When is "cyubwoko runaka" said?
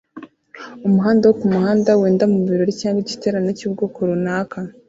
3.59-4.57